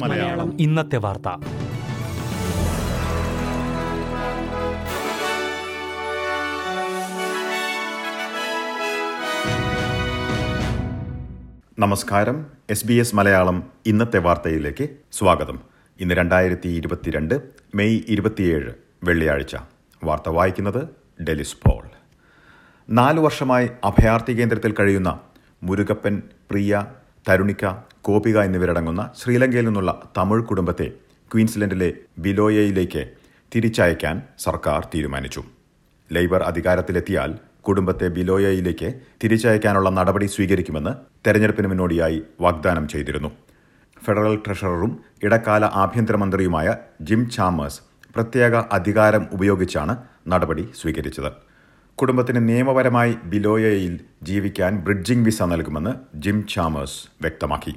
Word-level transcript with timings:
മലയാളം. 0.00 0.60
ഇന്നത്തെ 0.60 0.96
വാർത്ത. 0.96 1.28
നമസ്കാരം. 11.78 12.46
എസ് 12.70 12.86
ബി 12.86 12.92
എസ് 12.92 13.14
മലയാളം 13.14 13.70
ഇന്നത്തെ 13.86 14.18
വാർത്തയിലേക്ക് 14.18 14.88
സ്വാഗതം. 15.12 15.60
ഇന്ന് 16.00 16.14
രണ്ടായിരത്തി 16.14 16.68
ഇരുപത്തിരണ്ട് 16.68 17.40
മെയ് 17.74 18.00
ഇരുപത്തിയേഴ് 18.08 18.72
വെള്ളിയാഴ്ച. 19.04 19.56
വാർത്ത 20.04 20.28
വായിക്കുന്നത് 20.28 20.88
ഡെലിസ് 21.22 21.54
പോൾ. 21.54 21.84
നാലു 22.90 23.20
വർഷമായി 23.20 23.70
അഭയാർത്ഥി 23.84 24.32
കേന്ദ്രത്തിൽ 24.32 24.74
കഴിയുന്ന 24.80 25.20
മുരുകപ്പൻ 25.62 26.14
പ്രിയ 26.50 26.72
തരുണിക്ക 27.28 27.64
കോപിക 28.06 28.38
എന്നിവരടങ്ങുന്ന 28.38 29.02
ശ്രീലങ്കയിൽ 29.20 29.66
നിന്നുള്ള 29.68 29.92
തമിഴ് 30.16 30.44
കുടുംബത്തെ 30.50 30.86
ക്വീൻസ്ലൻഡിലെ 31.30 31.88
ബിലോയയിലേക്ക് 32.18 33.02
തിരിച്ചയക്കാൻ 33.54 34.16
സർക്കാർ 34.44 34.80
തീരുമാനിച്ചു. 34.94 35.42
ലേബർ 36.10 36.42
അധികാരത്തിലെത്തിയാൽ 36.50 37.30
കുടുംബത്തെ 37.66 38.06
ബിലോയയിലേക്ക് 38.16 38.88
തിരിച്ചയക്കാനുള്ള 39.22 39.88
നടപടി 39.98 40.26
സ്വീകരിക്കുമെന്ന് 40.26 40.92
തെരഞ്ഞെടുപ്പിന് 41.26 41.68
മുന്നോടിയായി 41.72 42.22
വാഗ്ദാനം 42.40 42.88
ചെയ്തിരുന്നു. 42.88 43.30
ഫെഡറൽ 44.04 44.36
ട്രഷററും 44.46 44.92
ഇടക്കാല 45.26 45.64
ആഭ്യന്തരമന്ത്രിയുമായ 45.82 46.68
ജിം 47.00 47.22
ചാമേഴ്സ് 47.36 47.80
പ്രത്യേക 48.14 48.54
അധികാരം 48.78 49.24
ഉപയോഗിച്ചാണ് 49.32 49.94
നടപടി 50.32 50.64
സ്വീകരിച്ചത്. 50.80 51.30
കുടുംബത്തിന് 52.00 52.40
നിയമപരമായി 52.48 53.12
ബിലോയയിൽ 53.30 53.94
ജീവിക്കാൻ 54.28 54.72
ബ്രിഡ്ജിംഗ് 54.86 55.26
വിസ 55.28 55.42
നൽകുമെന്ന് 55.52 55.92
ജിം 56.24 56.36
ചാമേഴ്സ് 56.52 56.98
വ്യക്തമാക്കി. 57.22 57.72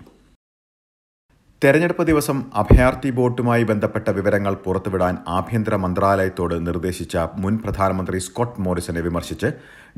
തെരഞ്ഞെടുപ്പ് 1.62 2.04
ദിവസം 2.10 2.38
അഭയാർത്ഥി 2.62 3.10
ബോട്ടുമായി 3.20 3.64
ബന്ധപ്പെട്ട 3.72 4.10
വിവരങ്ങൾ 4.18 4.54
പുറത്തുവിടാൻ 4.66 5.16
ആഭ്യന്തര 5.38 5.76
മന്ത്രാലയത്തോട് 5.84 6.56
നിർദ്ദേശിച്ച 6.68 7.18
മുൻ 7.44 7.56
പ്രധാനമന്ത്രി 7.64 8.20
സ്കോട്ട് 8.28 8.62
മോറിസനെ 8.66 9.02
വിമർശിച്ച് 9.02 9.50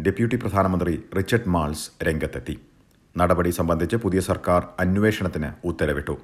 ഡെപ്യൂട്ടി 0.05 0.37
പ്രധാനമന്ത്രി 0.43 0.93
റിച്ചർഡ് 1.17 1.51
മാൾസ് 1.55 1.89
രംഗത്തെത്തി. 2.07 2.55
നടപടി 3.15 3.51
സംബന്ധിച്ച് 3.59 3.99
പുതിയ 4.05 4.21
സർക്കാർ 4.29 4.61
അന്വേഷണത്തിന് 4.85 5.49
ഉത്തരവിട്ടു. 5.71 6.15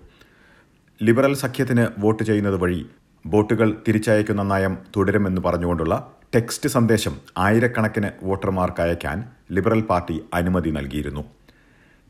ലിബറൽ 1.01 1.35
സഖ്യത്തിന് 1.43 1.87
വോട്ട് 2.05 2.23
ചെയ്യുന്നത് 2.23 2.57
വഴി 2.63 2.79
ബോട്ടുകൾ 3.25 3.69
തിരിച്ചയക്കുന്ന 3.87 4.43
നയം 4.53 4.73
തുടരുമെന്ന് 4.95 5.41
പറഞ്ഞുകൊണ്ടുള്ള 5.47 5.95
ടെക്സ്റ്റ് 6.33 6.69
സന്ദേശം 6.73 7.13
ആയിരക്കണക്കിന് 7.45 8.09
വോട്ടർമാർക്ക് 8.27 8.81
അയക്കാൻ 8.83 9.17
ലിബറൽ 9.55 9.81
പാർട്ടി 9.89 10.15
അനുമതി 10.33 10.71
നൽകിയിരുന്നു. 10.75 11.23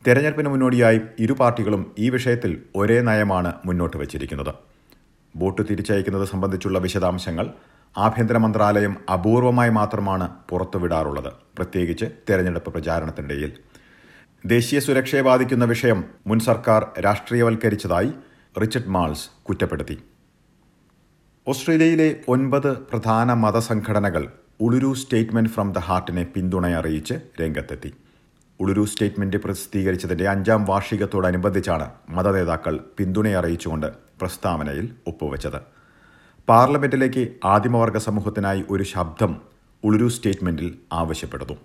തെരഞ്ഞെടുപ്പിന് 0.04 0.50
മുന്നോടിയായി 0.52 0.98
ഇരു 1.24 1.34
പാർട്ടികളും 1.40 1.82
ഈ 1.98 2.06
വിഷയത്തിൽ 2.14 2.52
ഒരേ 2.80 2.98
നയമാണ് 3.08 3.50
മുന്നോട്ട് 3.66 3.96
വച്ചിരിക്കുന്നത്. 4.02 4.52
വോട്ട് 5.34 5.62
തിരിച്ചയക്കുന്നത് 5.70 6.26
സംബന്ധിച്ചുള്ള 6.32 6.78
വിശദാംശങ്ങൾ 6.78 7.46
ആഭ്യന്തര 7.94 8.36
മന്ത്രാലയം 8.44 8.94
അപൂർവമായി 9.14 9.72
മാത്രമാണ് 9.78 10.26
പുറത്തുവിടാറുള്ളത് 10.50 11.30
പ്രത്യേകിച്ച് 11.56 12.06
തെരഞ്ഞെടുപ്പ് 12.28 12.70
പ്രചാരണത്തിനിടയിൽ 12.74 13.50
ദേശീയ 14.44 14.78
സുരക്ഷയെ 14.86 15.22
ബാധിക്കുന്ന 15.30 15.64
വിഷയം 15.64 15.98
മുൻ 16.28 16.38
സർക്കാർ 16.48 16.82
രാഷ്ട്രീയവൽക്കരിച്ചതായി 17.06 18.12
റിച്ചർഡ് 18.54 18.92
മാൾസ് 18.96 19.26
കുറ്റപ്പെടുത്തി. 19.48 19.96
ഓസ്ട്രേലിയയിലെ 21.46 22.06
ഒൻപത് 22.28 22.68
പ്രധാന 22.88 23.32
മതസംഘടനകൾ 23.42 24.24
ഉളുരു 24.60 24.90
സ്റ്റേറ്റ്മെന്റ് 24.94 25.50
ഫ്രം 25.50 25.68
ദ 25.72 25.78
ഹാർട്ടിനെ 25.78 26.24
പിന്തുണയറിയിച്ച് 26.34 27.14
രംഗത്തെത്തി. 27.40 27.90
ഉളുരു 28.60 28.82
സ്റ്റേറ്റ്മെന്റ് 28.90 29.36
പ്രസിദ്ധീകരിച്ചതിന്റെ 29.36 30.26
അഞ്ചാം 30.28 30.64
വാർഷികത്തോടനുബന്ധിച്ചാണ് 30.64 31.86
മതനേതാക്കൾ 32.16 32.74
പിന്തുണയറിയിച്ചുകൊണ്ട് 32.98 33.88
പ്രസ്താവനയിൽ 34.20 34.86
ഒപ്പുവെച്ചത്. 35.06 35.60
പാർലമെന്റിലേക്ക് 36.48 37.24
ആദിമവർഗ 37.44 37.96
സമൂഹത്തിനായി 38.08 38.64
ഒരു 38.70 38.86
ശബ്ദം 38.94 39.34
ഉളുരു 39.82 40.08
സ്റ്റേറ്റ്മെന്റിൽ 40.08 40.70
ആവശ്യപ്പെടുന്നു. 40.92 41.56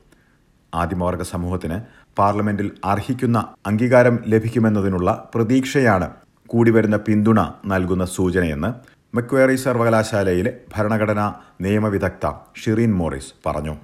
ആദിമവർഗ 0.74 1.22
സമൂഹത്തിന് 1.34 1.80
പാർലമെന്റിൽ 2.20 2.70
അർഹിക്കുന്ന 2.86 3.38
അംഗീകാരം 3.70 4.18
ലഭിക്കുമെന്നതിനുള്ള 4.28 5.10
പ്രതീക്ഷയാണ് 5.36 6.08
കൂടിവരുന്ന 6.50 6.98
പിന്തുണ 7.08 7.40
നൽകുന്ന 7.66 8.06
സൂചനയെന്ന് 8.18 8.70
മക്വേറി 9.16 9.56
സർവകലാശാലയിലെ 9.56 10.54
ഭരണഘടനാ 10.78 11.34
നിയമവിദഗ്ധ 11.62 12.32
ഷിറീൻ 12.64 12.94
മോറിസ് 12.94 13.34
പറഞ്ഞു. 13.46 13.76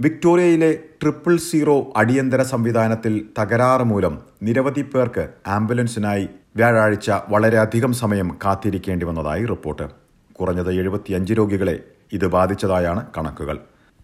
വിക്ടോറിയയിലെ 0.00 0.78
ട്രിപ്പിൾ 1.02 1.36
സീറോ 1.36 1.92
അടിയന്തര 1.96 2.42
സംവിധാനത്തിൽ 2.42 3.26
തകരാറ് 3.38 3.82
മൂലം 3.82 4.18
നിരവധി 4.42 4.82
പേർക്ക് 4.82 5.28
ആംബുലൻസിനായി 5.46 6.28
വ്യാഴാഴ്ച 6.56 7.10
വളരെയധികം 7.28 7.92
സമയം 7.92 8.38
കാത്തിരിക്കേണ്ടി 8.44 9.06
വന്നതായി 9.06 9.44
റിപ്പോർട്ട്. 9.44 9.86
കുറഞ്ഞത് 10.32 10.72
എഴുപത്തിയഞ്ച് 10.72 11.32
രോഗികളെ 11.32 11.76
ഇത് 12.12 12.26
ബാധിച്ചതായാണ് 12.26 13.06
കണക്കുകൾ. 13.18 13.58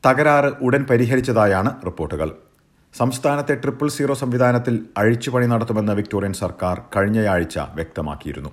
തകരാറ് 0.07 0.53
ഉടൻ 0.63 0.85
പരിഹരിച്ചതായാണ് 0.91 1.85
റിപ്പോർട്ടുകൾ. 1.85 2.33
സംസ്ഥാനത്തെ 2.95 3.55
ട്രിപ്പിൾ 3.55 3.89
സീറോ 3.89 4.15
സംവിധാനത്തിൽ 4.15 4.87
അഴിച്ചുപണി 4.97 5.47
നടത്തുമെന്ന് 5.47 5.93
വിക്ടോറിയൻ 5.93 6.33
സർക്കാർ 6.33 6.83
കഴിഞ്ഞയാഴ്ച 6.97 7.59
വ്യക്തമാക്കിയിരുന്നു. 7.59 8.51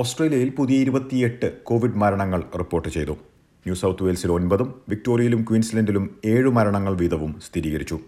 ഓസ്ട്രേലിയയിൽ 0.00 0.48
പുതിയ 0.48 0.76
ഇരുപത്തിയെട്ട് 0.76 1.62
കോവിഡ് 1.62 1.94
മരണങ്ങൾ 1.94 2.42
റിപ്പോർട്ട് 2.58 2.88
ചെയ്തു. 2.88 3.12
ന്യൂ 3.12 3.74
സൗത്ത് 3.74 4.04
വെയിൽസിൽ 4.04 4.32
ഒൻപതും 4.32 4.80
വിക്ടോറിയയിലും 4.88 5.46
ക്വീൻസ്ലൻഡിലും 5.50 6.16
ഏഴ് 6.24 6.48
മരണങ്ങൾ 6.48 6.94
വീതവും 6.94 7.40
സ്ഥിരീകരിച്ചു. 7.40 8.00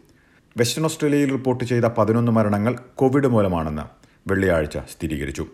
വെസ്റ്റേൺ 0.56 0.84
ഓസ്ട്രേലിയയിൽ 0.84 1.30
റിപ്പോർട്ട് 1.30 1.64
ചെയ്ത 1.64 1.84
പതിനൊന്ന് 1.84 2.32
മരണങ്ങൾ 2.32 2.78
കോവിഡ് 2.94 3.26
മൂലമാണെന്ന് 3.26 3.82
വെള്ളിയാഴ്ച 4.30 4.78
സ്ഥിരീകരിച്ചു. 4.78 5.46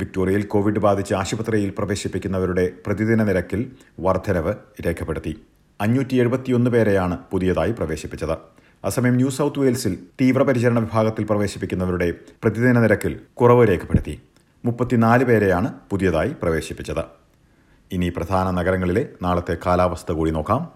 വിക്ടോറിയയിൽ 0.00 0.42
കോവിഡ് 0.42 0.78
ബാധിച്ച് 0.78 1.14
ആശുപത്രിയിൽ 1.14 1.72
പ്രവേശിപ്പിക്കുന്നവരുടെ 1.78 2.72
പ്രതിദിന 2.86 3.24
നിരക്കിൽ 3.24 3.72
വർധനവ് 4.00 4.54
രേഖപ്പെടുത്തി. 4.86 5.36
അഞ്ഞൂറ്റി 5.80 6.16
എഴുപത്തിയൊന്ന് 6.16 6.70
പേരെയാണ് 6.70 7.18
പുതിയതായി 7.30 7.72
പ്രവേശിപ്പിച്ചത്. 7.72 8.36
അസമയം 8.84 9.14
ന്യൂ 9.14 9.30
സൗത്ത് 9.30 9.58
വെയിൽസിൽ 9.58 9.98
തീവ്രപരിചരണ 10.20 10.78
വിഭാഗത്തിൽ 10.78 11.24
പ്രവേശിപ്പിക്കുന്നവരുടെ 11.24 12.14
പ്രതിദിന 12.42 12.80
നിരക്കിൽ 12.80 13.20
കുറവ് 13.34 13.68
രേഖപ്പെടുത്തി. 13.68 14.20
മുപ്പത്തിനാല് 14.64 15.24
പേരെയാണ് 15.24 15.74
പുതിയതായി 15.90 16.32
പ്രവേശിപ്പിച്ചത്. 16.42 17.04
ഇനി 17.92 18.08
പ്രധാന 18.08 18.50
നഗരങ്ങളിലെ 18.50 19.08
നാളത്തെ 19.22 19.56
കാലാവസ്ഥ 19.66 20.12
കൂടി 20.12 20.30
നോക്കാം. 20.30 20.68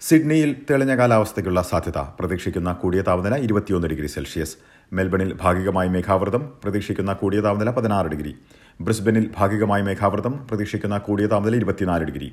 സിഡ്നിയിൽ 0.00 0.56
തെളിഞ്ഞ 0.70 0.96
കാലാവസ്ഥയ്ക്കുള്ള 0.96 1.62
സാധ്യത 1.62 1.98
പ്രതീക്ഷിക്കുന്ന 1.98 2.72
കൂടിയ 2.72 3.00
താപനില 3.00 3.34
ഇരുപത്തിയൊന്ന് 3.36 3.88
ഡിഗ്രി 3.88 4.06
സെൽഷ്യസ്. 4.06 4.56
മെൽബണിൽ 4.92 5.38
ഭാഗികമായി 5.42 5.88
മേഘാവൃതം 5.88 6.52
പ്രതീക്ഷിക്കുന്ന 6.64 7.12
കൂടിയ 7.12 7.40
താപനില 7.40 7.70
പതിനാറ് 7.70 8.06
ഡിഗ്രി. 8.06 8.36
ബ്രിസ്ബനിൽ 8.80 9.30
ഭാഗികമായി 9.36 9.82
മേഘാവൃതം 9.82 10.46
പ്രതീക്ഷിക്കുന്ന 10.48 10.98
കൂടിയ 10.98 11.26
താപനില 11.26 11.56
ഇരുപത്തിനാല് 11.56 12.04
ഡിഗ്രി. 12.04 12.32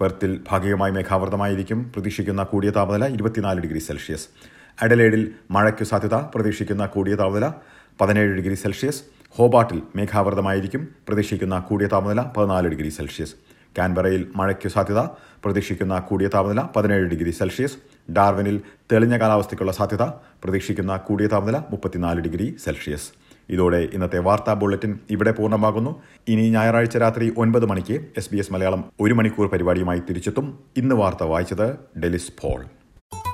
പെർത്തിൽ 0.00 0.40
ഭാഗികമായി 0.50 0.92
മേഘാവൃതമായിരിക്കും 0.92 1.92
പ്രതീക്ഷിക്കുന്ന 1.94 2.42
കൂടിയ 2.42 2.70
താപനില 2.70 3.06
ഇരുപത്തിനാല് 3.06 3.60
ഡിഗ്രി 3.60 3.78
സെൽഷ്യസ്. 3.78 4.28
അഡലേഡിൽ 4.82 5.34
മഴയ്ക്കു 5.50 5.84
സാധ്യത 5.84 6.14
പ്രതീക്ഷിക്കുന്ന 6.14 6.86
കൂടിയ 6.86 7.14
താപനില 7.14 7.52
പതിനേഴ് 8.00 8.32
ഡിഗ്രി 8.36 8.54
സെൽഷ്യസ്. 8.54 9.02
ഹോബാട്ടിൽ 9.36 9.82
മേഘാവൃതമായിരിക്കും. 9.96 10.88
പ്രതീക്ഷിക്കുന്ന 11.08 11.58
കൂടിയ 11.58 11.86
താപനില 11.86 12.20
പതിനാല് 12.20 12.68
ഡിഗ്രി 12.68 12.88
സെൽഷ്യസ്. 12.88 13.34
കാൻബറയിൽ 13.78 14.28
മഴയ്ക്ക് 14.36 14.68
സാധ്യത. 14.68 14.98
പ്രതീക്ഷിക്കുന്ന 15.44 15.98
കൂടിയ 15.98 16.28
താപനില 16.28 16.62
പതിനേഴ് 16.76 17.04
ഡിഗ്രി 17.04 17.30
സെൽഷ്യസ്. 17.30 17.76
ഡാർവിനിൽ 18.12 18.60
തെളിഞ്ഞ 18.92 19.18
കാലാവസ്ഥയ്ക്കുള്ള 19.18 19.72
സാധ്യത. 19.72 20.02
പ്രതീക്ഷിക്കുന്ന 20.44 20.96
കൂടിയ 20.96 21.26
താപനില 21.26 21.56
മുപ്പത്തിനാല് 21.56 22.20
ഡിഗ്രി 22.20 22.56
സെൽഷ്യസ്. 22.64 23.10
ഇതോടെ 23.48 23.76
ഇന്നത്തെ 23.76 24.18
വാർത്താ 24.18 24.54
ബുള്ളറ്റിൻ 24.54 24.98
ഇവിടെ 25.10 25.30
പൂർണമാകുന്നു. 25.30 26.02
ഇനി 26.28 26.50
ഞായറാഴ്ച 26.50 26.96
രാത്രി 26.96 27.34
ഒൻപത് 27.36 27.66
മണിക്ക് 27.66 28.06
എസ് 28.16 28.30
ബി 28.32 28.36
എസ് 28.36 28.52
മലയാളം 28.52 28.84
ഒരു 29.00 29.14
മണിക്കൂർ 29.14 29.48
പരിപാടിയുമായി 29.48 30.00
തിരിച്ചെത്തും. 30.00 30.58
ഇന്ന് 30.76 30.94
വാർത്ത 30.94 31.22
വായിച്ചത് 31.22 32.00
ഡെലിസ് 32.00 32.32
SBS 32.32 32.83